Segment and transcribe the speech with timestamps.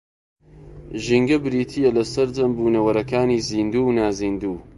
[1.03, 4.57] ژینگە بریتییە لە سەرجەم بوونەوەرانی زیندوو و نازیندوو